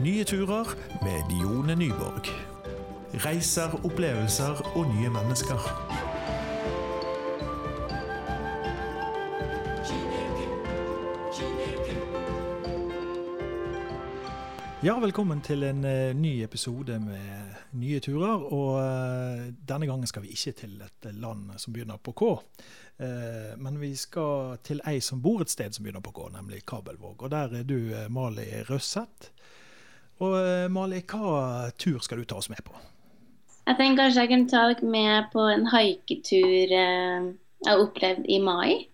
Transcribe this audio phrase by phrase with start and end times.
[0.00, 0.68] Nye turer
[1.02, 2.28] med Dione Nyborg.
[3.24, 5.62] Reiser, opplevelser og nye mennesker.
[14.84, 18.44] Ja, velkommen til en eh, ny episode med nye turer.
[18.52, 22.34] Og eh, denne gangen skal vi ikke til et land som begynner på K.
[23.00, 26.66] Eh, men vi skal til ei som bor et sted som begynner på K, nemlig
[26.68, 27.22] Kabelvåg.
[27.22, 27.80] Og der er du,
[28.12, 29.32] Mali Røsseth.
[30.24, 32.76] Og eh, Mali, hva tur skal du ta oss med på?
[33.66, 37.32] Jeg tenker kanskje jeg kan ta dere med på en haiketur eh,
[37.64, 38.86] jeg har opplevd i mai.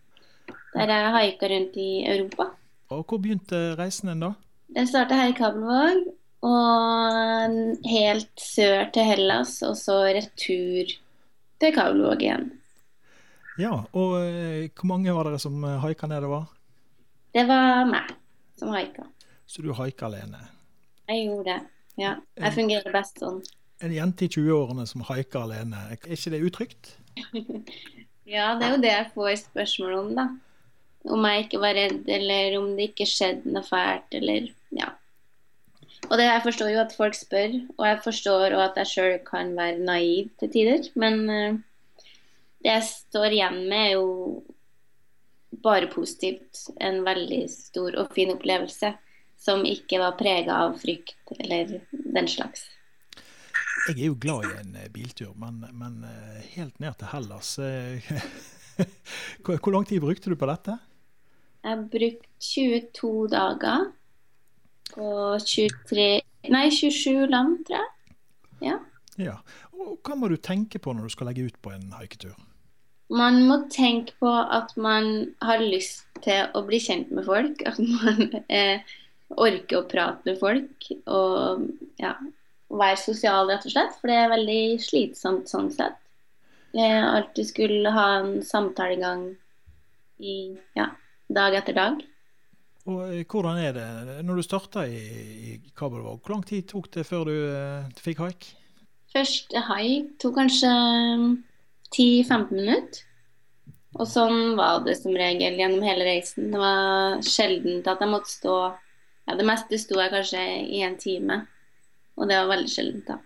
[0.72, 2.48] Der jeg haika rundt i Europa.
[2.92, 4.32] Og hvor begynte reisen din, da?
[4.72, 6.06] Den starta her i Kabelvåg,
[6.48, 7.58] og
[7.90, 10.94] helt sør til Hellas, og så retur
[11.60, 12.48] til Kabelvåg igjen.
[13.60, 16.48] Ja, og eh, hvor mange var dere som haika nedover?
[17.36, 18.16] Det var meg
[18.56, 19.04] som haika.
[19.44, 20.46] Så du haika alene?
[21.10, 21.60] Jeg gjorde det.
[22.00, 22.14] Ja.
[22.38, 23.42] Jeg fungerer best sånn.
[23.82, 26.94] En jente i 20-årene som haiker alene, er ikke det utrygt?
[28.22, 30.24] Ja, det er jo det jeg får spørsmål om, da.
[31.10, 34.46] Om jeg ikke var redd, eller om det ikke skjedde noe fælt, eller
[34.78, 34.92] ja.
[36.08, 39.18] Og det, jeg forstår jo at folk spør, og jeg forstår også at jeg sjøl
[39.26, 40.86] kan være naiv til tider.
[40.98, 41.58] Men uh,
[42.62, 44.08] det jeg står igjen med, er jo
[45.66, 46.68] bare positivt.
[46.80, 48.94] En veldig stor og fin opplevelse
[49.42, 52.68] som ikke var prega av frykt eller den slags.
[53.88, 57.56] Jeg er jo glad i en eh, biltur, men, men eh, helt ned til Hellas
[57.58, 58.12] eh,
[59.42, 60.76] hvor, hvor lang tid brukte du på dette?
[61.62, 63.90] Jeg har brukt 22 dager
[64.98, 66.20] og 23
[66.50, 68.16] Nei, 27 land, tror jeg.
[68.66, 68.78] Ja.
[69.20, 69.36] Ja.
[69.78, 72.34] Og hva må du tenke på når du skal legge ut på en haiketur?
[73.12, 77.62] Man må tenke på at man har lyst til å bli kjent med folk.
[77.68, 78.82] At man eh,
[79.40, 80.88] orker å prate med folk.
[81.06, 81.66] Og
[82.02, 82.14] ja,
[82.72, 83.98] være sosial, rett og slett.
[84.00, 85.98] For det er veldig slitsomt sånn sett.
[86.72, 89.12] Jeg alltid skulle ha en samtale
[90.22, 90.36] i
[90.78, 90.88] ja,
[91.28, 92.00] dag etter dag.
[92.88, 95.02] Og eh, hvordan er det når du starta i,
[95.52, 96.22] i Kabelvåg?
[96.22, 98.48] Hvor lang tid tok det før du eh, fikk haik?
[99.12, 100.72] Første haik tok kanskje
[101.92, 103.02] 10-15 minutter.
[104.00, 106.48] Og sånn var det som regel gjennom hele reisen.
[106.54, 108.54] Det var sjeldent at jeg måtte stå
[109.28, 111.42] Ja, det meste sto jeg kanskje i en time.
[112.18, 113.18] Og det var veldig sjeldent, da.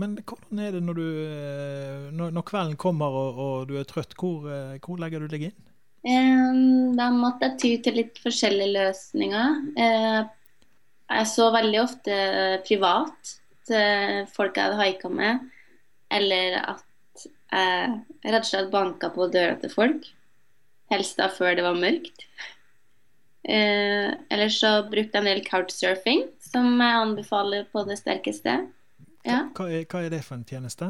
[0.00, 3.86] Men hvordan er det når, du, eh, når, når kvelden kommer og, og du er
[3.86, 5.60] trøtt, hvor, eh, hvor legger du deg inn?
[6.98, 9.54] Da måtte jeg ty til litt forskjellige løsninger.
[9.80, 10.24] Eh,
[11.14, 12.16] Jeg så veldig ofte
[12.66, 13.30] privat
[13.68, 15.46] til folk jeg hadde haika med,
[16.12, 17.94] eller at jeg
[18.24, 20.06] rett og slett banka på døra til folk.
[20.92, 22.26] Helst da før det var mørkt.
[23.44, 28.58] Eh, Eller så brukte jeg en del couchsurfing, som jeg anbefaler på det sterkeste.
[29.24, 29.44] Ja.
[29.56, 30.88] Hva, er, hva er det for en tjeneste?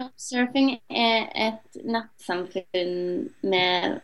[0.00, 4.00] Couchsurfing er et nettsamfunn med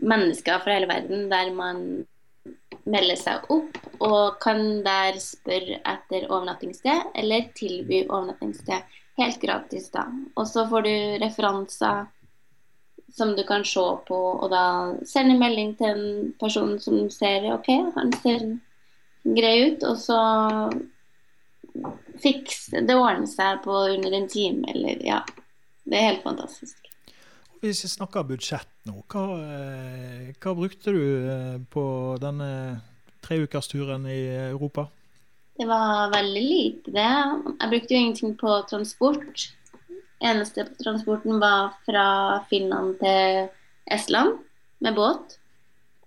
[0.00, 1.82] mennesker fra hele verden der man
[2.88, 9.90] melder seg opp og kan der spørre etter overnattingssted eller tilby overnattingssted helt gratis.
[9.92, 10.06] da.
[10.36, 12.08] Og så får du referanser
[13.14, 14.64] som du kan se på, og da
[15.08, 18.46] sende melding til en person som ser OK, han ser
[19.36, 20.20] grei ut, og så
[22.20, 25.20] fikse Det ordner seg på under en time, eller ja.
[25.86, 26.90] Det er helt fantastisk.
[27.60, 31.84] Hvis vi snakker budsjett nå, hva, eh, hva brukte du eh, på
[32.20, 32.50] denne
[33.24, 34.20] treukersturen i
[34.50, 34.86] Europa?
[35.60, 37.08] Det var veldig lite, det.
[37.60, 39.50] Jeg brukte jo ingenting på transport.
[40.20, 42.06] Eneste transporten var fra
[42.50, 43.48] Finland til
[43.90, 44.38] Estland
[44.84, 45.38] med båt.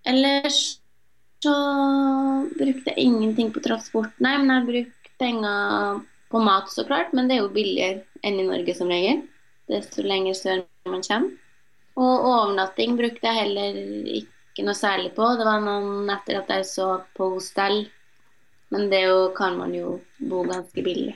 [0.06, 0.60] Ellers
[1.44, 1.54] så
[2.58, 4.36] brukte jeg ingenting på transport, nei.
[4.40, 7.14] Men jeg brukte penger på mat, så klart.
[7.14, 9.24] Men det er jo billigere enn i Norge som regel.
[9.72, 11.34] Desto lenger sør man kommer.
[11.94, 13.82] Og overnatting brukte jeg heller
[14.22, 15.28] ikke noe særlig på.
[15.38, 16.88] Det var noen netter at jeg så
[17.18, 17.84] på hostell.
[18.74, 21.14] Men det jo, kan man jo bo ganske billig.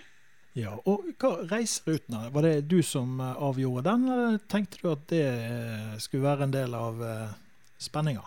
[0.58, 5.04] Ja, og hva Reiserutene, var det du som eh, avgjorde den, eller tenkte du at
[5.12, 7.36] det eh, skulle være en del av eh,
[7.82, 8.24] spenninga?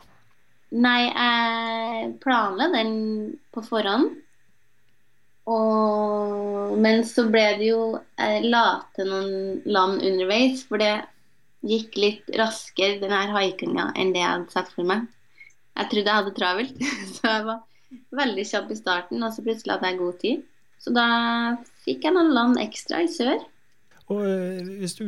[0.70, 2.92] Nei, jeg planla den
[3.50, 4.12] på forhånd.
[5.50, 7.80] Og, men så ble det jo
[8.20, 9.32] Jeg la til noen
[9.66, 10.92] land underveis, for det
[11.66, 15.08] gikk litt raskere, den her haikinga, enn det jeg hadde sett for meg.
[15.80, 16.86] Jeg trodde jeg hadde travelt,
[17.16, 20.48] så jeg var veldig kjapp i starten, og så plutselig hadde jeg god tid.
[20.80, 21.08] Så da
[21.84, 23.42] fikk jeg noen land ekstra i sør.
[24.10, 25.06] Og eh, Hvis du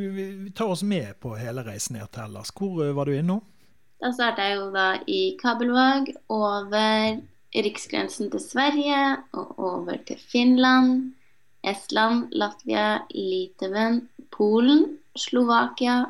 [0.54, 3.42] tar oss med på hele reisen ned til Hellas, hvor eh, var du innom?
[4.02, 7.20] Da starta jeg jo da i Kabelvåg, over
[7.52, 9.02] riksgrensen til Sverige
[9.36, 11.12] og over til Finland,
[11.62, 16.06] Estland, Latvia, Litauen, Polen, Slovakia,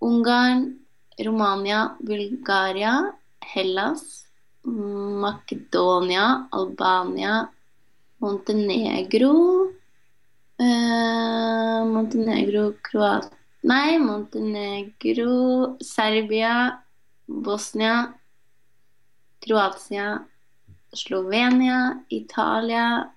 [0.00, 0.78] Ungarn,
[1.20, 2.94] Romania, Bulgaria,
[3.44, 4.24] Hellas,
[4.64, 7.48] Makedonia, Albania,
[8.22, 9.34] Montenegro
[10.58, 16.84] eh, Montenegro, Kroatia Nei, Montenegro, Serbia,
[17.26, 18.14] Bosnia,
[19.40, 20.24] Kroatia,
[20.92, 23.12] Slovenia, Italia,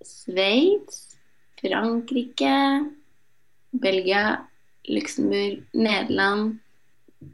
[0.00, 1.18] Sveits,
[1.60, 2.90] Frankrike,
[3.70, 4.46] Belgia,
[4.88, 6.58] Luxembourg, Nederland,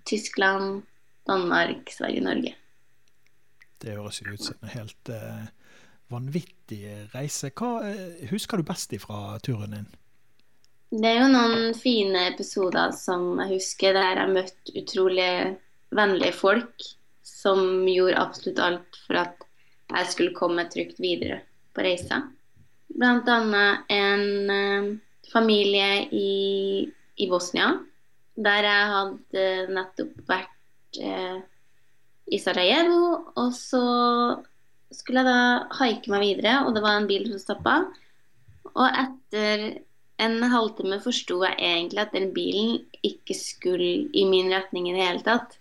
[0.05, 0.83] Tyskland,
[1.27, 2.57] Danmark, Sverige, Norge.
[3.83, 5.47] Det høres jo ut som en helt eh,
[6.09, 6.56] vanvittig
[7.13, 7.53] reise.
[7.55, 9.87] Hva eh, husker du best ifra turen din?
[10.91, 15.33] Det er jo noen fine episoder som jeg husker, der jeg møtte utrolig
[15.97, 16.87] vennlige folk
[17.27, 19.43] som gjorde absolutt alt for at
[19.91, 21.41] jeg skulle komme trygt videre
[21.75, 22.23] på reisa.
[22.97, 24.95] Blant annet en uh,
[25.33, 26.87] familie i,
[27.19, 27.73] i, Bosnia,
[28.37, 31.39] der jeg hadde nettopp vært eh,
[32.31, 33.33] i Sarajevo.
[33.41, 33.83] Og så
[34.95, 37.77] skulle jeg da haike meg videre, og det var en bil som stoppa.
[38.73, 39.67] Og etter
[40.23, 45.05] en halvtime forsto jeg egentlig at den bilen ikke skulle i min retning i det
[45.05, 45.59] hele tatt.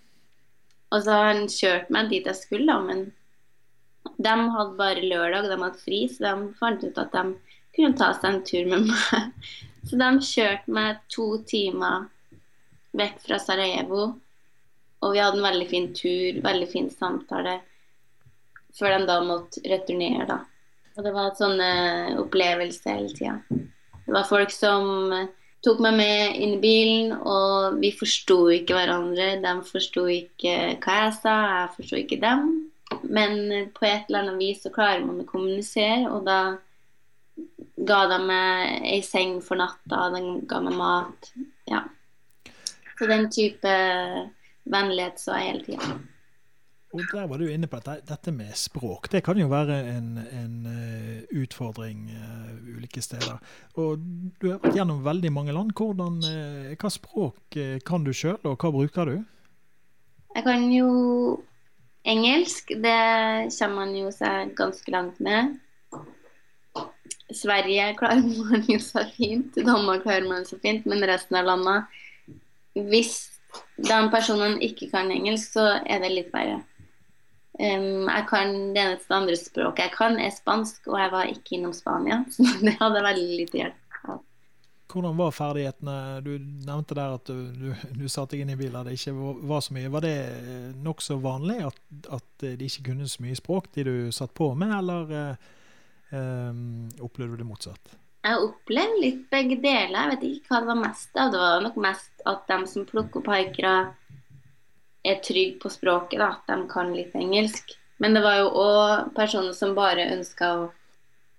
[0.93, 3.09] Og så har han kjørt meg dit jeg skulle, da, men
[4.21, 7.23] de hadde bare lørdag, de hadde fri, så de fant ut at de
[7.75, 9.31] kunne ta seg en tur med meg.
[9.85, 12.07] Så de kjørte meg to timer
[12.97, 14.05] vekk fra Sarajevo,
[15.03, 17.59] og vi hadde en veldig fin tur, veldig fin samtale,
[18.79, 20.41] før de da måtte returnere, da.
[20.95, 21.71] Og det var sånne
[22.21, 23.39] opplevelser hele tida.
[24.05, 25.11] Det var folk som
[25.65, 29.33] tok meg med inn i bilen, og vi forsto ikke hverandre.
[29.43, 32.47] De forsto ikke hva jeg sa, jeg forsto ikke dem.
[33.01, 36.39] Men på et eller annet vis så klarer man å kommunisere, og da
[37.75, 41.31] ga de meg ei seng for natta, de ga meg mat.
[41.67, 41.81] Ja.
[42.95, 43.73] Så den type
[44.63, 45.95] vennlighet så jeg hele tida.
[46.95, 49.09] Og der var du inne på dette, dette med språk.
[49.11, 53.35] Det kan jo være en, en uh, utfordring uh, ulike steder.
[53.75, 53.99] Og
[54.39, 55.73] du har vært gjennom veldig mange land.
[55.75, 59.17] Hvordan, uh, hva språk kan du sjøl, og hva bruker du?
[60.35, 60.89] Jeg kan jo
[62.07, 62.71] engelsk.
[62.79, 62.97] Det
[63.57, 65.57] kommer man jo seg ganske langt med.
[67.35, 69.55] Sverige klarer man jo så fint.
[69.55, 70.87] Danmark klarer man så fint.
[70.87, 72.03] Men resten av landet
[72.75, 73.17] Hvis
[73.79, 76.61] den personen ikke kan engelsk, så er det litt verre.
[77.55, 81.57] Um, jeg kan Det eneste andre språket jeg kan, er spansk, og jeg var ikke
[81.57, 82.23] innom Spania.
[82.33, 84.21] Så det hadde veldig lite hjelp av.
[84.91, 85.97] Hvordan var ferdighetene?
[86.23, 89.15] Du nevnte der at du, du, du satte deg inn i biler det ikke
[89.47, 89.91] var så mye.
[89.91, 90.15] Var det
[90.83, 91.81] nokså vanlig at,
[92.19, 95.37] at, de ikke kunne så mye språk, de du satt på med, eller
[96.11, 97.95] um, opplevde du det motsatt?
[98.25, 99.99] Jeg opplevde litt begge deler.
[99.99, 101.31] Jeg vet ikke hva det var mest av.
[101.33, 103.75] Det var nok mest at de som plukker opp haikere
[105.05, 107.75] er trygge på språket, da, at de kan litt engelsk.
[108.01, 110.63] Men det var jo òg personer som bare ønska å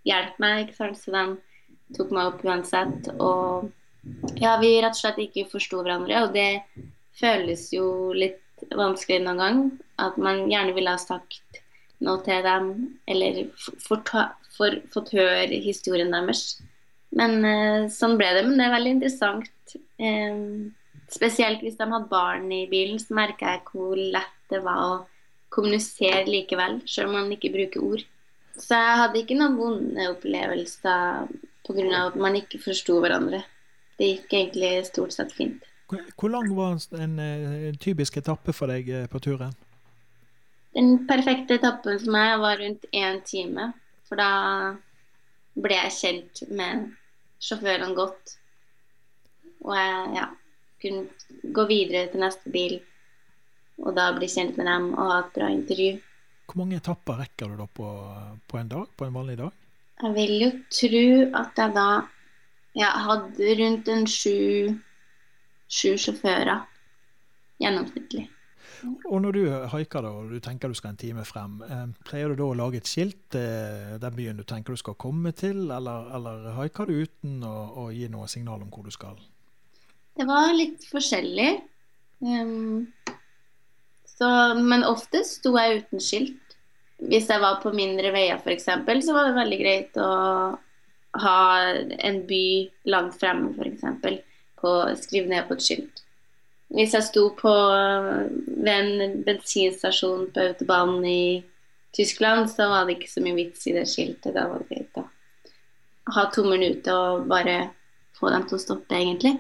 [0.08, 1.00] hjelpe meg, ikke sant?
[1.02, 3.10] så de tok meg opp uansett.
[3.18, 3.68] Og
[4.40, 6.62] ja, vi rett og slett ikke forsto hverandre, og det
[7.16, 8.42] føles jo litt
[8.76, 9.62] vanskelig noen gang.
[10.00, 11.60] At man gjerne ville ha sagt
[12.04, 12.72] noe til dem,
[13.08, 13.44] eller
[13.82, 16.58] fått høre historien deres.
[17.17, 18.43] Men eh, sånn ble det.
[18.48, 19.76] Men det er veldig interessant.
[19.96, 20.43] Eh,
[21.13, 24.96] Spesielt hvis de hadde barn i bilen, så merka jeg hvor lett det var å
[25.55, 28.03] kommunisere likevel, selv om man ikke bruker ord.
[28.56, 31.29] Så jeg hadde ikke noen vonde opplevelser
[31.67, 32.06] pga.
[32.06, 33.43] at man ikke forsto hverandre.
[33.98, 35.63] Det gikk egentlig stort sett fint.
[35.89, 39.55] Hvor lang var en, en typisk etappe for deg eh, på turen?
[40.77, 43.70] Den perfekte etappen for meg var rundt én time.
[44.08, 44.75] For da
[45.56, 46.91] ble jeg kjent med
[47.43, 48.34] sjåførene godt.
[49.65, 50.27] Og jeg, ja,
[50.82, 52.78] kunne gå videre til neste bil
[53.82, 55.96] og da bli kjent med dem og ha et bra intervju.
[56.46, 57.88] Hvor mange etapper rekker du da på,
[58.48, 59.50] på, en dag, på en vanlig dag?
[60.02, 61.08] Jeg vil jo tro
[61.40, 61.88] at jeg da
[62.76, 64.38] jeg hadde rundt en sju,
[65.72, 66.66] sju sjåfører
[67.62, 68.26] gjennomsnittlig.
[69.08, 69.42] Og når du
[69.72, 72.58] haiker da, og du tenker du skal en time frem, eh, pleier du da å
[72.58, 76.90] lage et skilt eh, den byen du tenker du skal komme til, eller, eller haiker
[76.90, 77.54] du uten å,
[77.86, 79.16] å gi noe signal om hvor du skal?
[80.17, 81.51] Det var litt forskjellig.
[82.25, 82.87] Um,
[84.08, 86.56] så, men oftest sto jeg uten skilt.
[86.96, 88.70] Hvis jeg var på mindre veier f.eks.,
[89.05, 90.13] så var det veldig greit å
[91.20, 91.41] ha
[92.08, 92.46] en by
[92.89, 93.85] langt fremme f.eks.
[95.03, 96.01] Skrive ned på et skilt.
[96.73, 97.53] Hvis jeg sto på,
[98.56, 101.27] ved en bensinstasjon på autobanen i
[101.94, 104.32] Tyskland, så var det ikke så mye vits i det skiltet.
[104.35, 105.05] Da var det greit å
[106.17, 107.69] ha to minutter og bare
[108.17, 109.37] få dem til å stoppe, egentlig.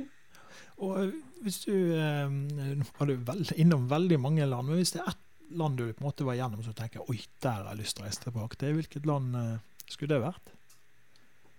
[0.84, 1.12] Og
[1.44, 5.22] hvis du eh, Nå var du innom veldig mange land, men hvis det er ett
[5.56, 8.02] land du på en måte var igjennom som tenker oi, der har jeg lyst til
[8.02, 9.56] å reise tilbake til, hvilket land eh,
[9.86, 10.52] skulle det vært?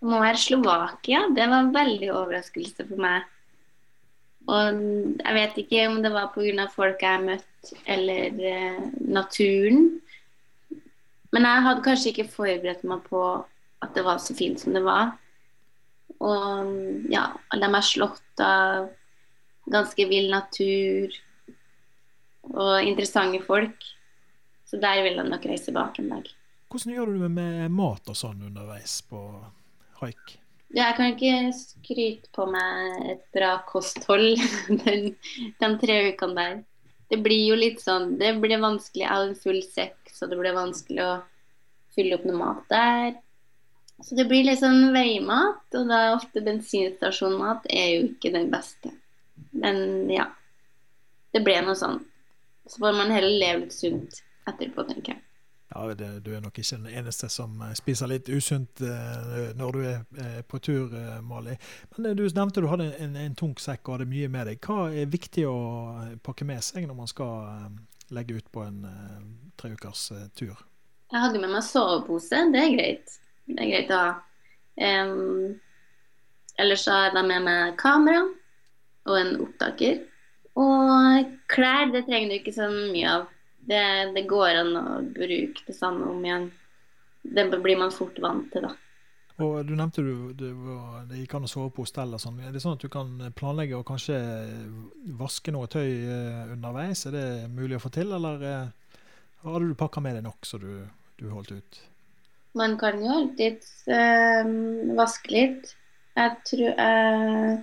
[0.06, 1.24] Nå er Slovakia.
[1.34, 3.26] Det var en veldig overraskelse for meg.
[4.48, 4.82] Og
[5.18, 6.68] jeg vet ikke om det var pga.
[6.72, 10.00] folk jeg møtte, møtt, eller eh, naturen.
[11.32, 13.44] Men jeg hadde kanskje ikke forberedt meg på
[13.82, 15.18] at det var så fint som det var.
[16.20, 18.90] Og ja, alle de slått av
[19.72, 21.14] ganske vill natur
[22.54, 23.86] og interessante folk.
[24.68, 26.28] Så der vil han nok reise bak en dag.
[26.68, 29.22] Hvordan gjør du det med mat og sånn underveis på
[30.02, 30.36] haik?
[30.76, 34.36] Jeg kan ikke skryte på meg et bra kosthold
[34.84, 35.14] den,
[35.62, 36.58] de tre ukene der.
[37.08, 39.06] Det blir jo litt sånn Det blir vanskelig.
[39.06, 41.14] Jeg har en full sekk, så det blir vanskelig å
[41.96, 43.16] fylle opp noe mat der.
[44.04, 48.52] Så det blir litt sånn veimat, og da er ofte bensinstasjonmat er jo ikke den
[48.52, 48.92] beste.
[49.58, 50.30] Men ja.
[51.34, 52.00] Det ble noe sånn.
[52.68, 55.24] Så får man heller leve litt sunt etterpå, tenker jeg.
[55.68, 59.76] Ja, det, Du er nok ikke den eneste som eh, spiser litt usunt uh, når
[59.76, 61.58] du er uh, på tur, uh, Mali.
[61.98, 64.64] Men du nevnte du hadde en, en, tung sekk og hadde mye med deg.
[64.64, 65.58] Hva er viktig å
[66.24, 67.76] pakke med seg når man skal
[68.16, 68.80] legge ut på en
[69.60, 70.08] tre ukers
[70.40, 70.56] tur?
[71.12, 72.42] Jeg hadde med meg sovepose.
[72.54, 73.20] Det er greit.
[73.48, 74.16] Det er greit å ha.
[74.78, 75.56] Um,
[76.62, 78.24] ellers så har jeg da med meg kamera
[79.08, 80.04] og en opptaker.
[80.58, 83.28] Og klær, det trenger du ikke så mye av.
[83.68, 83.84] Det,
[84.16, 84.86] det går an å
[85.16, 86.50] bruke det samme om igjen.
[87.22, 88.76] Det blir man fort vant til, da.
[89.44, 90.48] Og Du nevnte du, du
[91.10, 92.16] det gikk an å sove på hostell.
[92.16, 92.40] og sånn.
[92.42, 94.18] Er det sånn at du kan planlegge å kanskje
[95.20, 97.06] vaske noe tøy eh, underveis?
[97.06, 99.04] Er det mulig å få til, eller eh,
[99.44, 100.88] hadde du pakka med deg nok så du,
[101.22, 101.82] du holdt ut?
[102.58, 104.50] Man kan jo alltids øh,
[104.98, 105.76] vaske litt.
[106.18, 107.58] Jeg tror jeg,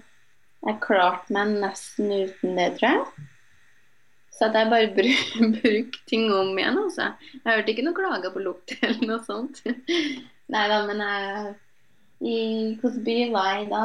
[0.64, 3.28] jeg klarte meg nesten uten det, tror jeg.
[4.35, 7.12] Så at jeg bare brukte bruk ting om igjen, altså.
[7.37, 9.61] Jeg hørte ikke noe klager på lukt eller noe sånt.
[10.54, 11.54] Nei da, men jeg
[12.25, 12.38] I
[12.80, 13.85] hvilken by var jeg da?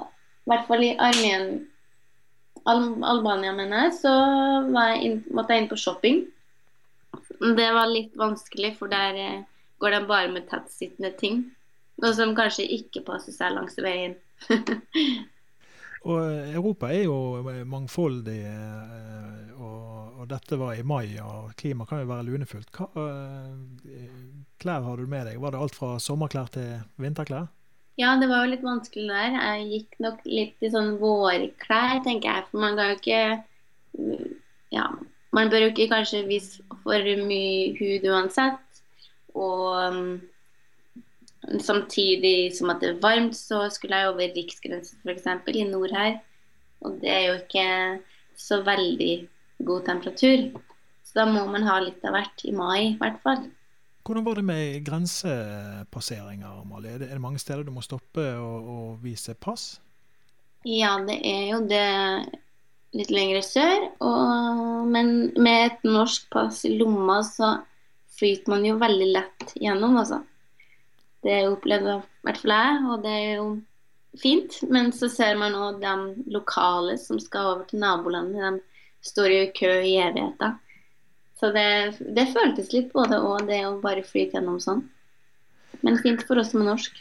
[0.00, 1.48] I hvert fall i Armen,
[2.68, 4.12] Al Albania, mener jeg, så
[4.66, 6.22] jeg inn, måtte jeg inn på shopping.
[7.40, 9.42] Det var litt vanskelig, for der eh,
[9.80, 11.44] går de bare med tettsittende ting.
[12.02, 14.18] Noe som kanskje ikke passer seg langs veien.
[16.08, 17.16] og eh, Europa er jo
[17.68, 22.70] mangfoldig, eh, og, og, dette var i mai, og klimaet kan jo være lunefullt.
[22.72, 24.28] Hva uh,
[24.60, 25.40] klær har du med deg?
[25.42, 27.50] Var det alt fra sommerklær til vinterklær?
[28.00, 29.36] Ja, det var jo litt vanskelig der.
[29.36, 32.48] Jeg gikk nok litt i sånn vårklær, tenker jeg.
[32.48, 33.22] For man kan jo ikke
[34.70, 34.86] Ja,
[35.36, 38.80] man bør jo ikke kanskje vise for mye hud uansett.
[39.36, 40.14] Og um,
[41.60, 45.28] samtidig som at det er varmt, så skulle jeg over riksgrensen f.eks.
[45.54, 46.18] i nord her.
[46.84, 47.68] Og det er jo ikke
[48.38, 49.14] så veldig
[49.66, 50.50] god temperatur.
[51.04, 53.48] Så da må man ha litt av hvert i mai, i hvert fall.
[54.06, 56.96] Hvordan var det med grensepasseringer, Amalie?
[56.96, 59.74] Er det mange steder du må stoppe og, og vise pass?
[60.64, 61.84] Ja, det er jo det
[62.96, 63.84] litt lenger sør.
[64.02, 67.58] Og, men med et norsk pass i lomma, så
[68.20, 70.22] flyter man jo veldig lett gjennom, altså.
[71.24, 73.46] Det opplevde i hvert fall jeg, og det er jo
[74.20, 74.56] fint.
[74.72, 75.94] Men så ser man nå de
[76.32, 78.40] lokale som skal over til nabolandet.
[78.60, 80.56] De står i kø i evigheter.
[81.40, 84.82] Så det, det føltes litt både og, det å bare flyte gjennom sånn.
[85.80, 86.98] Men fint for oss som er norsk.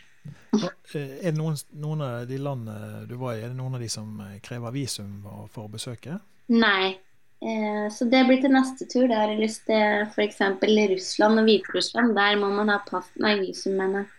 [0.55, 3.83] Eh, er det noen, noen, av de landene du var i, er det noen av
[3.83, 6.19] de som krever visum for å besøke?
[6.49, 6.95] Nei,
[7.41, 9.07] Eh, så det blir til neste tur.
[9.07, 10.41] Det har jeg lyst til f.eks.
[10.91, 12.15] Russland og Hviterussland.
[12.17, 14.09] Der må man ha pass, nei, visum, mener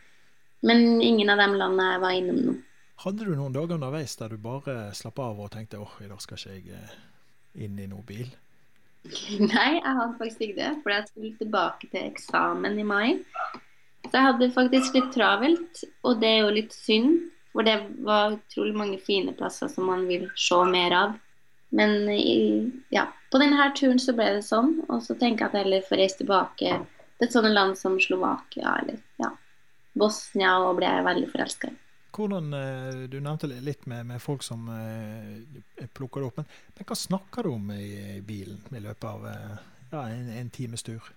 [0.64, 2.54] Men ingen av de landene jeg var innom nå.
[3.00, 6.20] Hadde du noen dager underveis der du bare slapp av og tenkte åh, i dag
[6.20, 6.98] skal ikke jeg eh,
[7.64, 8.28] inn i noen bil?
[9.54, 10.72] Nei, jeg hadde faktisk ikke det.
[10.82, 13.08] For jeg skulle tilbake til eksamen i mai.
[14.04, 17.18] Så jeg hadde faktisk litt travelt, og det er jo litt synd.
[17.54, 21.16] For det var utrolig mange fine plasser som man vil se mer av.
[21.70, 24.80] Men i, ja, på denne turen så ble det sånn.
[24.88, 26.72] Og så tenker jeg at jeg heller får reise tilbake
[27.20, 29.30] til et sånt land som Slovakia eller ja,
[29.98, 31.78] Bosnia, og ble jeg veldig forelska i.
[32.10, 36.40] Hvordan, eh, Du nevnte litt med, med folk som uh, plukker det opp.
[36.40, 37.86] Men, men, hva snakker du om i,
[38.16, 39.56] i bilen i løpet av uh,
[39.92, 41.12] ja, en, en, times tur?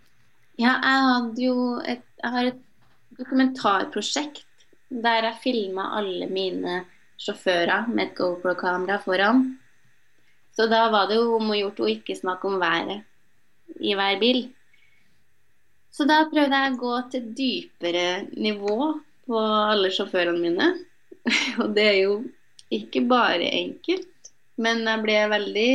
[0.56, 2.62] Ja, jeg hadde jo et, jeg har et
[3.18, 6.84] dokumentarprosjekt der jeg filma alle mine
[7.18, 9.56] sjåfører med et GoPro-kamera foran.
[10.54, 14.20] Så da var det jo om å gjort å ikke snakke om været i hver
[14.22, 14.46] bil.
[15.94, 18.78] Så da prøvde jeg å gå til dypere nivå
[19.28, 20.70] på alle sjåførene mine.
[21.62, 22.16] Og det er jo
[22.74, 24.32] ikke bare enkelt,
[24.62, 25.74] men jeg ble veldig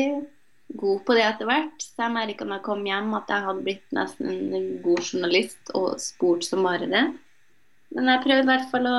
[0.78, 1.76] god på det etter hvert.
[1.82, 5.75] Så jeg merka når jeg kom hjem at jeg hadde blitt nesten en god journalist
[5.78, 7.04] og spurt som bare det.
[7.94, 8.99] Men jeg prøvde i hvert fall å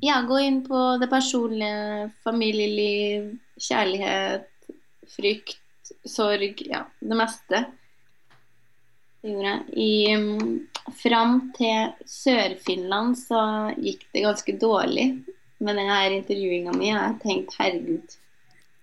[0.00, 4.48] ja, gå inn på det personlige, familieliv, kjærlighet,
[5.16, 7.64] frykt, sorg, ja, det meste.
[9.18, 9.62] Det gjorde jeg.
[9.74, 13.42] I, um, fram til Sør-Finland så
[13.76, 15.08] gikk det ganske dårlig
[15.58, 16.92] med denne intervjuinga mi.
[16.92, 18.18] Jeg har tenkt herregud,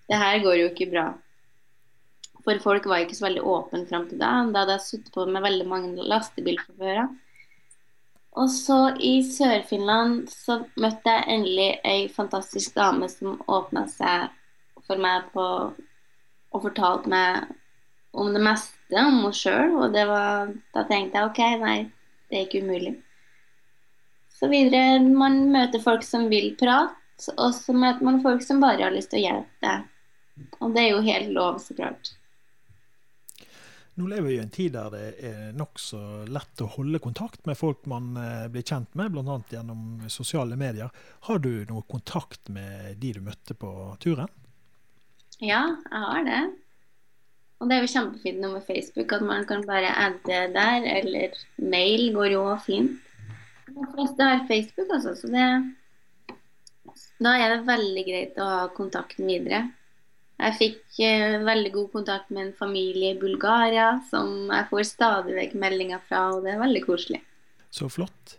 [0.09, 1.05] det her går jo ikke bra.
[2.45, 4.33] For folk var ikke så veldig åpne fram til da.
[4.53, 7.07] Da hadde jeg sittet på med veldig mange lastebilsjåfører.
[8.35, 14.33] Og så i Sør-Finland så møtte jeg endelig ei fantastisk dame som åpna seg
[14.85, 15.45] for meg på
[16.55, 17.53] og fortalte meg
[18.15, 19.77] om det meste om henne sjøl.
[19.79, 21.77] Og var, da tenkte jeg OK, nei,
[22.29, 22.95] det er ikke umulig.
[24.35, 28.83] Så videre, man møter folk som vil prate, og så møter man folk som bare
[28.83, 29.91] har lyst til å hjelpe deg.
[30.59, 32.11] Og det er jo helt lov, så klart.
[33.95, 37.55] Nå lever vi i en tid der det er nokså lett å holde kontakt med
[37.55, 39.37] folk man eh, blir kjent med, bl.a.
[39.47, 40.91] gjennom sosiale medier.
[41.29, 43.71] Har du noe kontakt med de du møtte på
[44.03, 44.27] turen?
[45.39, 46.41] Ja, jeg har det.
[47.63, 51.39] Og det er jo kjempefint nå med Facebook at man kan bare adde der, eller
[51.55, 52.99] mail går jo fint.
[53.69, 55.47] De fleste har Facebook, altså, så det
[57.23, 59.63] Da er det veldig greit å ha kontakten videre.
[60.35, 65.35] Jeg fikk eh, veldig god kontakt med en familie i Bulgaria som jeg får stadig
[65.37, 67.21] vekk meldinger fra, og det er veldig koselig.
[67.71, 68.35] Så flott.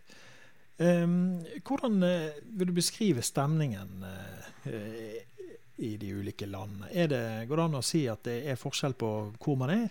[0.77, 5.15] Um, hvordan uh, vil du beskrive stemningen uh,
[5.81, 6.91] i de ulike landene?
[7.09, 9.89] Det, går det an å si at det er forskjell på hvor man er?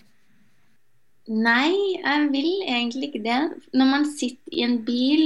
[1.26, 3.42] Nei, jeg vil egentlig ikke det.
[3.74, 5.26] Når man sitter i en bil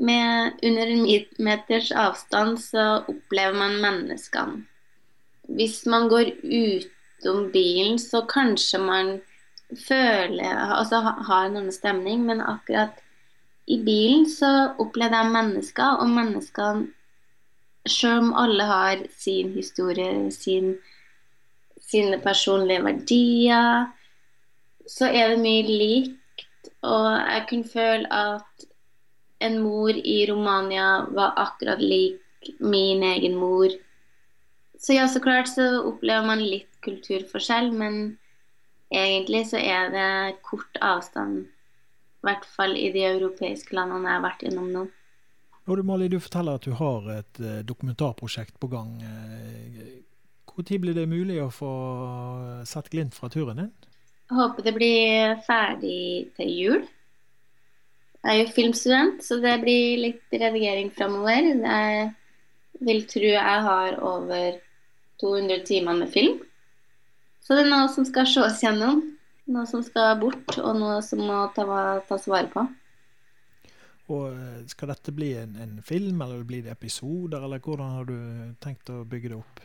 [0.00, 1.04] med under en
[1.44, 4.64] meters avstand, så opplever man menneskene
[5.56, 9.20] hvis man går utom bilen, så kanskje man
[9.88, 13.00] føler Altså har en annen stemning, men akkurat
[13.66, 16.88] i bilen så opplevde jeg mennesker, og menneskene
[17.86, 20.76] Selv om alle har sin historie, sin,
[21.82, 23.88] sine personlige verdier,
[24.86, 26.68] så er det mye likt.
[26.86, 28.66] Og jeg kunne føle at
[29.42, 33.74] en mor i Romania var akkurat lik min egen mor
[34.82, 38.16] så ja, så klart så opplever man litt kulturforskjell, men
[38.90, 41.44] egentlig så er det kort avstand.
[42.22, 44.82] I hvert fall i de europeiske landene jeg har vært innom nå.
[45.70, 48.96] Og du, Mali, du forteller at du har et uh, dokumentarprosjekt på gang.
[50.50, 51.72] Når uh, blir det mulig å få
[52.66, 53.70] sett glimt fra turen din?
[54.32, 56.02] Jeg håper det blir ferdig
[56.38, 56.82] til jul.
[58.22, 61.52] Jeg er jo filmstudent, så det blir litt redigering framover.
[61.62, 62.12] Jeg
[62.82, 64.58] vil tro jeg har over
[65.22, 66.40] 200 timer med film.
[67.42, 69.00] Så det er noe som skal ses gjennom.
[69.50, 71.64] Noe som skal bort, og noe som må ta,
[72.06, 72.62] tas vare på.
[74.12, 78.08] Og eh, Skal dette bli en, en, film, eller blir det episoder, eller hvordan har
[78.08, 78.16] du
[78.62, 79.62] tenkt å bygge det opp?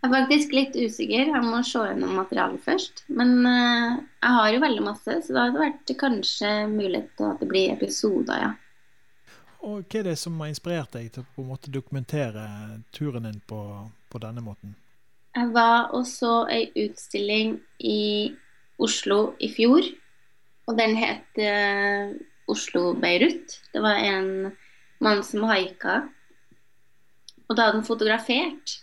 [0.00, 1.28] Jeg er faktisk litt usikker.
[1.28, 3.04] Jeg må se gjennom materialet først.
[3.12, 7.42] Men uh, jeg har jo veldig masse, så det hadde vært kanskje mulighet til at
[7.42, 8.54] det blir episoder, ja.
[9.60, 12.44] Og Hva er det som har inspirert deg til å på en måte dokumentere
[12.96, 13.60] turen din på,
[14.08, 14.72] på denne måten?
[15.36, 18.32] Jeg var og så ei utstilling i
[18.80, 19.84] Oslo i fjor.
[20.70, 22.14] Og den het uh,
[22.50, 23.58] Oslo-Beirut.
[23.72, 24.50] Det var en
[25.04, 26.00] mann som haika.
[27.48, 28.78] Og da hadde han fotografert.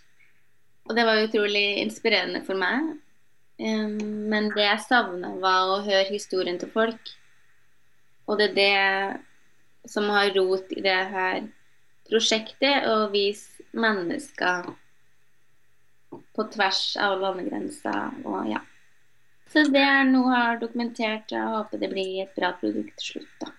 [0.88, 2.96] Og det var utrolig inspirerende for meg.
[3.58, 7.14] Men det jeg savna, var å høre historien til folk.
[8.28, 8.76] Og det er det
[9.88, 11.48] som har rot i det her
[12.08, 14.72] prosjektet, og vise mennesker
[16.36, 18.64] på tvers av landegrenser og ja.
[19.48, 23.54] Så det jeg har dokumentert, jeg håper det blir et bra produkt til slutt, da.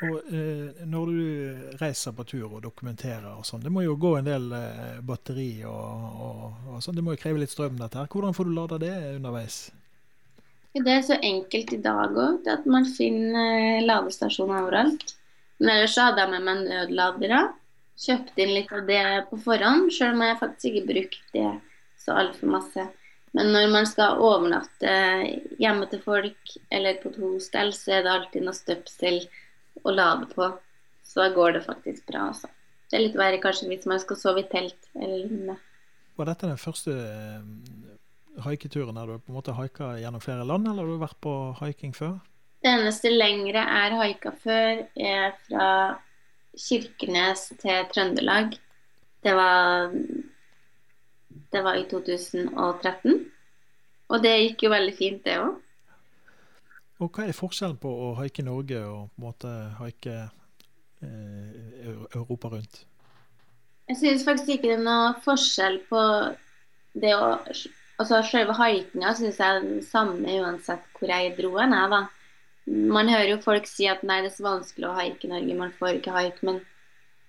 [0.00, 4.14] Og eh, Når du reiser på tur og dokumenterer og sånn, det må jo gå
[4.16, 6.96] en del eh, batteri og, og, og, sånn.
[6.96, 8.08] Det må jo kreve litt strøm, dette her.
[8.08, 9.66] Hvordan får du lada det underveis?
[10.70, 15.16] Det er så enkelt i dag òg, at man finner ladestasjoner overalt.
[15.58, 17.40] Men ellers så hadde jeg med meg nødladere.
[18.00, 21.50] Kjøpte inn litt av det på forhånd, sjøl om jeg faktisk ikke brukte det
[22.00, 22.86] så altfor masse.
[23.36, 24.94] Men når man skal overnatte
[25.60, 29.20] hjemme til folk eller på et hostell, så er det alltid noe støpsel
[29.84, 30.48] å lade på.
[31.06, 32.50] Så da går det faktisk bra, altså.
[32.90, 35.58] Det er litt verre kanskje hvis man skal sove i telt eller lignende.
[36.18, 36.94] Var dette den første
[38.44, 38.96] haiketuren?
[38.96, 41.94] Har du på en måte haika gjennom flere land, eller har du vært på haiking
[41.96, 42.18] før?
[42.60, 45.68] Det eneste lengre er haika før, er fra
[46.58, 48.56] Kirkenes til Trøndelag.
[49.24, 49.94] Det var,
[51.52, 53.24] det var i 2013.
[54.10, 55.58] Og det gikk jo veldig fint, det òg.
[57.00, 62.50] Og hva er forskjellen på å haike Norge og på en måte haike eh, Europa
[62.52, 62.82] rundt?
[63.88, 66.02] Jeg synes faktisk ikke det er noe forskjell på
[67.00, 67.30] det å
[68.00, 71.74] Altså selve haikinga syns jeg er den samme uansett hvor jeg dro hen.
[72.70, 75.56] Man hører jo folk si at nei, det er så vanskelig å haike i Norge,
[75.58, 76.46] man får ikke haike.
[76.46, 76.62] Men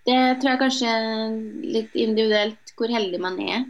[0.07, 0.93] det tror jeg kanskje
[1.75, 3.65] litt individuelt hvor heldig man er.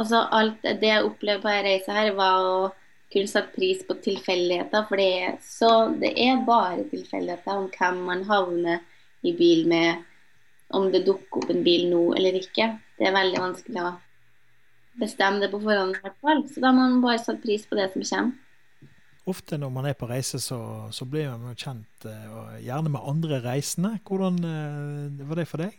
[0.00, 2.60] Altså alt det jeg opplevde på denne reisa var å
[3.10, 4.84] kunne sette pris på tilfeldigheter.
[4.88, 8.84] For det er, så, det er bare tilfeldigheter om hvem man havner
[9.26, 10.04] i bil med,
[10.76, 12.70] om det dukker opp en bil nå eller ikke.
[13.00, 13.96] Det er veldig vanskelig å
[14.98, 16.46] bestemme det på forhånd, i hvert fall.
[16.50, 18.38] Så da må man bare sette pris på det som kommer.
[19.30, 20.58] Ofte når man er på reise, så,
[20.90, 23.92] så blir man kjent, uh, gjerne med andre reisende.
[24.08, 25.76] Hvordan uh, var det for deg?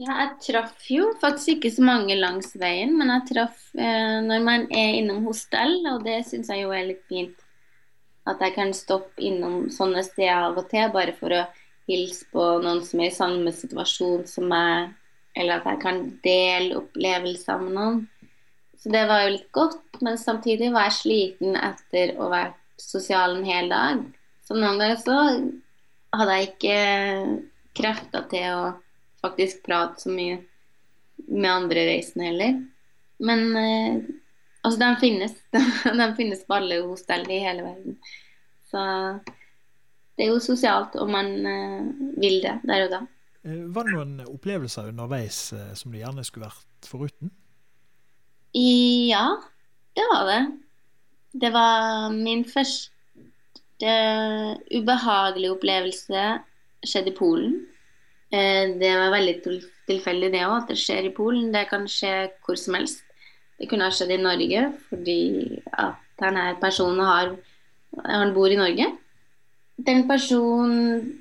[0.00, 4.44] Ja, jeg traff jo faktisk ikke så mange langs veien, men jeg traff eh, når
[4.44, 7.36] man er innom hostell, og det syns jeg jo er litt fint.
[8.24, 11.42] At jeg kan stoppe innom sånne steder av og til, bare for å
[11.90, 14.94] hilse på noen som er i samme situasjon som meg,
[15.36, 18.02] eller at jeg kan dele opplevelser med noen.
[18.82, 22.82] Så det var jo litt godt, men samtidig var jeg sliten etter å ha vært
[22.82, 24.00] sosial en hel dag.
[24.42, 25.18] Så noen ganger så
[26.18, 26.78] hadde jeg ikke
[27.78, 28.64] krefter til å
[29.22, 30.40] faktisk prate så mye
[31.28, 32.58] med andre reisende heller.
[33.22, 34.00] Men eh,
[34.64, 35.36] altså, de finnes.
[36.00, 38.00] de finnes på alle hostell i hele verden.
[38.66, 38.82] Så
[40.16, 43.00] det er jo sosialt om man eh, vil det der og da.
[43.46, 47.32] Eh, var det noen opplevelser underveis eh, som du gjerne skulle vært foruten?
[48.52, 49.26] Ja,
[49.96, 50.40] det var det.
[51.32, 53.92] Det var min første
[54.76, 56.24] ubehagelige opplevelse
[56.84, 57.54] skjedde i Polen.
[58.32, 59.36] Eh, det var veldig
[59.88, 61.52] tilfeldig det òg, at det skjer i Polen.
[61.54, 63.00] Det kan skje hvor som helst.
[63.58, 65.20] Det kunne ha skjedd i Norge fordi
[65.72, 67.32] at denne personen har,
[68.04, 68.88] han bor i Norge.
[69.80, 71.14] Den personen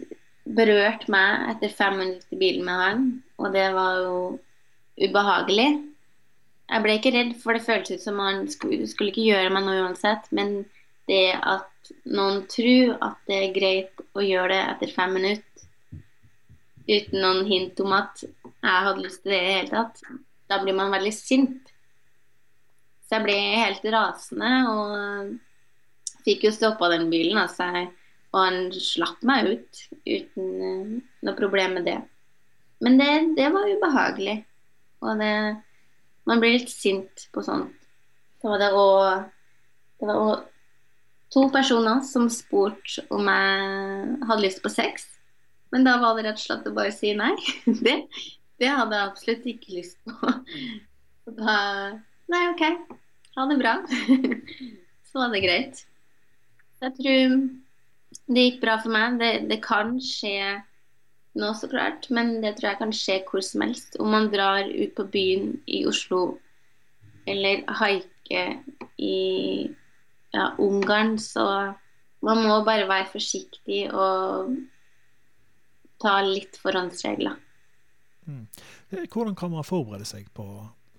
[0.44, 3.06] berørte meg etter fem minutter i bilen med han,
[3.40, 4.16] og det var jo
[5.00, 5.70] ubehagelig.
[6.72, 9.66] Jeg ble ikke redd, for det føltes ut som man skulle, skulle ikke gjøre meg
[9.66, 10.30] noe uansett.
[10.36, 10.62] Men
[11.10, 15.48] det at noen tror at det er greit å gjøre det etter fem minutter
[16.88, 20.02] uten noen hint om at jeg hadde lyst til det i det hele tatt,
[20.52, 21.72] da blir man veldig sint.
[23.06, 27.40] Så jeg ble helt rasende og fikk jo stoppa den bilen.
[27.42, 27.68] Altså,
[28.32, 30.94] og han slapp meg ut uten uh,
[31.28, 31.98] noe problem med det.
[32.82, 34.38] Men det, det var ubehagelig.
[35.04, 35.34] Og det
[36.30, 37.78] man blir litt sint på sånt.
[38.42, 40.48] Det var det òg
[41.32, 45.06] to personer som spurte om jeg hadde lyst på sex.
[45.72, 47.34] Men da var det rett og slett å bare si nei.
[47.86, 47.98] Det,
[48.60, 50.34] det hadde jeg absolutt ikke lyst på.
[51.24, 51.56] Så da
[52.32, 52.62] Nei, OK.
[53.36, 53.74] Ha det bra.
[55.10, 55.82] Så var det greit.
[56.80, 57.34] Jeg tror
[58.32, 59.18] det gikk bra for meg.
[59.20, 60.62] Det, det kan skje
[61.38, 62.10] nå, så klart.
[62.10, 63.98] Men det tror jeg kan skje hvor som helst.
[64.00, 66.40] Om man drar ut på byen i Oslo
[67.30, 68.44] eller haike
[68.98, 69.18] i
[70.34, 71.46] ja, Ungarn, så
[72.22, 74.56] man må bare være forsiktig og
[76.02, 77.38] ta litt forhåndsregler.
[78.26, 78.46] Mm.
[79.12, 80.46] Hvordan kan man forberede seg på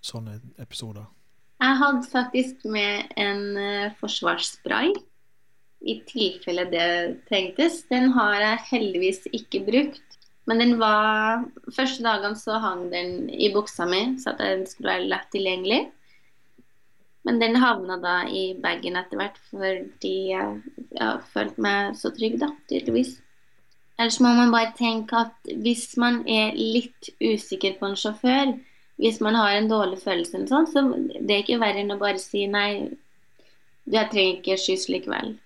[0.02, 1.06] sånne episoder?
[1.62, 4.90] Jeg hadde faktisk med en uh, forsvarsspray
[5.82, 6.88] i tilfelle det
[7.28, 7.82] trengtes.
[7.90, 10.11] Den har jeg heldigvis ikke brukt.
[10.50, 14.96] Men den var Første dagene så hang den i buksa mi, så at den skulle
[14.96, 15.82] være lett tilgjengelig.
[17.22, 20.56] Men den havna da i bagen etter hvert fordi jeg
[20.98, 23.14] har følte meg så trygg, da, tydeligvis.
[24.00, 28.56] Ellers må man bare tenke at hvis man er litt usikker på en sjåfør,
[28.98, 30.82] hvis man har en dårlig følelse, eller sånn, så
[31.14, 32.90] det er ikke verre enn å bare si nei,
[33.92, 35.36] jeg trenger ikke skyss likevel.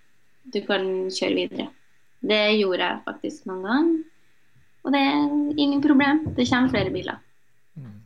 [0.53, 1.69] Du kan kjøre videre.
[2.27, 3.97] Det gjorde jeg faktisk noen ganger.
[4.87, 5.23] Og det er
[5.59, 6.23] ingen problem.
[6.37, 7.19] Det kommer flere biler.
[7.75, 8.03] Mm.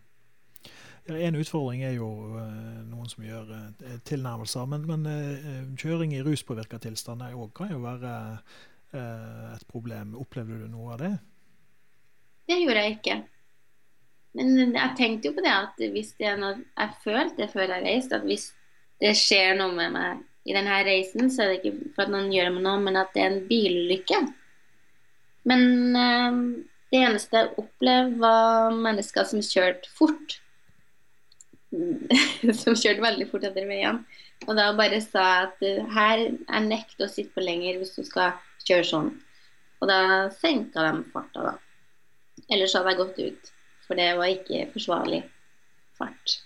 [1.21, 2.45] En utfordring er jo uh,
[2.89, 4.69] noen som gjør uh, tilnærmelser.
[4.71, 8.15] Men, men uh, kjøring i ruspåvirka tilstand kan jo være
[8.91, 10.17] et problem.
[10.19, 11.11] Opplevde du noe av det?
[12.51, 13.15] Det gjorde jeg ikke.
[14.35, 17.71] Men jeg tenkte jo på det at hvis det er noe Jeg følte det før
[17.71, 18.49] jeg reiste, at hvis
[19.03, 22.33] det skjer noe med meg i denne reisen, så er det ikke for at noen
[22.35, 24.21] gjør meg noe, men at det er en bilulykke.
[25.51, 25.63] Men
[26.91, 30.41] det eneste jeg opplevde, var mennesker som kjørte fort.
[32.63, 34.03] som kjørte veldig fort etter veien.
[34.49, 37.95] Og da bare sa jeg at uh, her jeg nekter å sitte på lenger hvis
[37.99, 39.11] du skal kjøre sånn.
[39.81, 40.01] Og da
[40.35, 41.55] senka de farta, da.
[42.51, 43.53] Ellers hadde jeg gått ut.
[43.87, 45.23] For det var ikke forsvarlig
[45.99, 46.41] fart.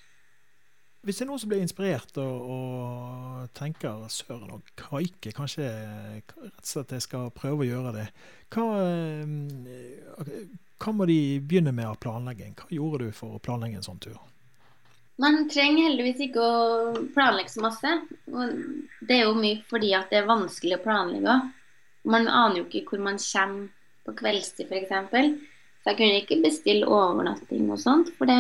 [1.04, 6.36] Hvis det er noen som blir inspirert og, og tenker søren og kaike, kanskje rett
[6.38, 8.06] og slett jeg skal prøve å gjøre det,
[8.54, 10.30] hva, eh,
[10.80, 12.56] hva må de begynne med av planlegging?
[12.56, 14.16] Hva gjorde du for å planlegge en sånn tur?
[15.20, 17.92] Man trenger heldigvis ikke å planlegge så masse.
[19.04, 21.52] Det er jo mye fordi at det er vanskelig å planlegge òg.
[22.10, 23.68] Man aner jo ikke hvor man kommer
[24.04, 25.52] på kveldstid, f.eks.
[25.84, 28.36] Så jeg kunne ikke bestille overnatting og sånt, for det,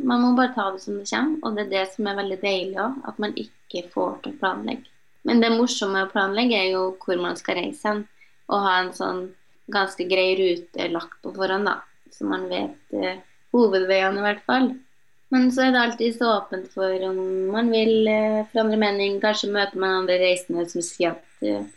[0.00, 1.42] man må bare ta det som det kommer.
[1.44, 4.38] Og det er det som er veldig deilig òg, at man ikke får til å
[4.40, 4.88] planlegge.
[5.28, 8.00] Men det morsomme å planlegge er jo hvor man skal reise hen,
[8.48, 9.20] og ha en sånn
[9.76, 11.76] ganske grei rute lagt på forhånd, da.
[12.16, 13.20] Så man vet eh,
[13.52, 14.72] hovedveiene i hvert fall.
[15.34, 19.20] Men så er det alltid så åpent for om man vil eh, forandre mening.
[19.20, 21.68] Kanskje møter man andre reisende som sier at eh,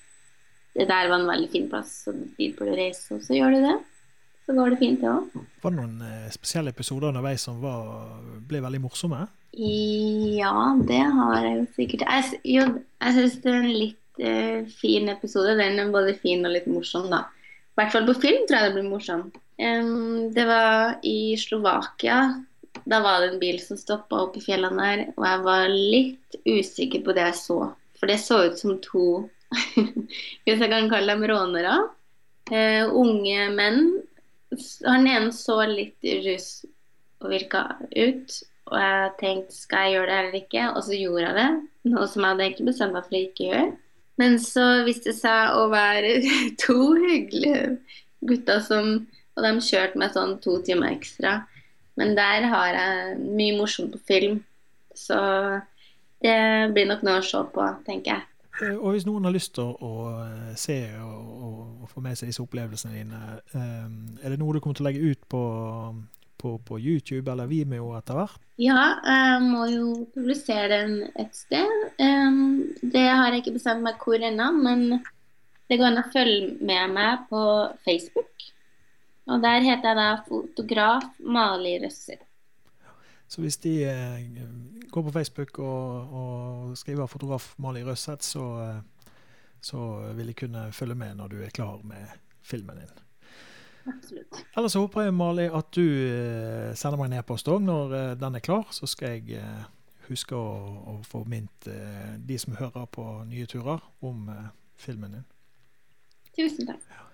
[0.79, 3.57] det der var en veldig fin plass, så dit burde du reise, og så gjør
[3.57, 3.79] du det
[4.49, 5.41] så går det fint, det òg.
[5.61, 8.15] Var det noen eh, spesielle episoder underveis som var,
[8.49, 9.27] ble veldig morsomme?
[9.53, 12.05] Ja, det har jeg sikkert.
[12.09, 12.63] Jeg, jo,
[12.97, 15.53] jeg syns det er en litt uh, fin episode.
[15.59, 17.27] Den er både fin og litt morsom, da.
[17.29, 19.23] I hvert fall på film tror jeg det blir morsom.
[19.61, 22.19] Um, det var i Slovakia.
[22.89, 26.41] Da var det en bil som stoppa opp i fjellene der, og jeg var litt
[26.45, 27.61] usikker på det jeg så.
[28.01, 29.07] For det så ut som to,
[29.75, 31.77] hvis jeg kan kalle dem rånere.
[32.49, 33.83] Uh, unge menn
[34.85, 36.49] han ene så litt rus
[37.21, 38.39] og virka ut.
[38.69, 41.49] Og jeg tenkte skal jeg gjøre det eller ikke, og så gjorde jeg det.
[41.89, 43.69] Noe som jeg hadde egentlig bestemt meg for å ikke gjøre.
[44.19, 46.11] Men så viste det seg å være
[46.63, 47.63] to hyggelige
[48.29, 49.07] gutter som
[49.39, 51.37] Og de kjørte meg sånn to timer ekstra.
[51.95, 54.41] Men der har jeg mye morsomt på film.
[54.91, 55.15] Så
[56.19, 56.35] det
[56.75, 58.25] blir nok noe å se på, tenker jeg.
[58.63, 62.19] Eh, og hvis noen har lyst til å, å eh, se og, og, få med
[62.19, 63.19] seg disse opplevelsene dine,
[63.55, 65.43] eh, er det noe du kommer til å legge ut på,
[66.41, 68.43] på, på YouTube eller Vimeo etter hvert?
[68.61, 71.71] Ja, jeg må jo publisere den et sted.
[72.81, 74.99] Det har jeg ikke bestemt meg hvor ennå, men
[75.69, 77.43] det går an å følge med meg på
[77.85, 78.49] Facebook.
[79.29, 82.19] Og der heter jeg da fotograf Mali Røsser.
[83.29, 84.23] Så hvis de eh,
[84.89, 88.81] går på Facebook og, og skriver 'fotograf Mali Røseth', så, eh,
[89.61, 92.07] så, vil de kunne følge med når du er klar med
[92.41, 92.95] filmen din.
[93.85, 94.45] Absolutt.
[94.57, 98.35] Ellers håper jeg, Mali, at du eh, sender meg en e-post òg når eh, den
[98.35, 98.65] er klar.
[98.71, 99.67] Så skal jeg eh,
[100.09, 100.49] huske å,
[100.93, 104.25] å få mint eh, de som hører på Nye turer, om
[104.75, 105.29] filmen din.
[106.33, 106.81] Tusen takk.
[106.89, 107.08] Ja.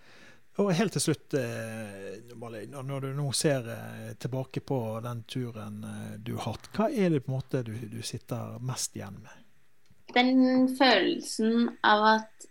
[0.63, 6.13] Og helt til slutt, eh, når du nå ser eh, tilbake på den turen eh,
[6.23, 9.41] du har hatt, hva er det på en måte du, du sitter mest igjen med?
[10.15, 12.47] Den følelsen av at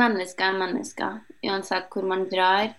[0.00, 2.72] mennesker er mennesker, uansett hvor man drar.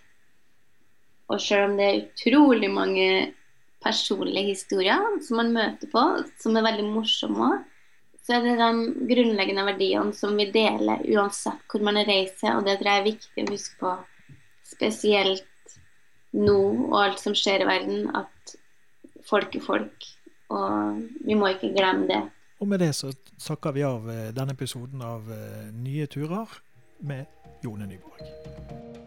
[1.30, 3.08] Og selv om det er utrolig mange
[3.84, 6.06] personlige historier som man møter på,
[6.42, 7.74] som er veldig morsomme òg,
[8.26, 12.80] så er det de grunnleggende verdiene som vi deler uansett hvor man reiser, og det
[12.80, 13.98] tror jeg er viktig å huske på
[14.68, 15.46] spesielt
[16.38, 16.58] nå
[16.90, 18.56] og alt som skjer i verden, at
[19.28, 20.10] folk er folk.
[20.54, 22.22] Og vi må ikke glemme det.
[22.60, 26.58] Og med det så takker vi av eh, denne episoden av eh, Nye turer
[27.06, 27.26] med
[27.64, 29.07] Jone Nyborg.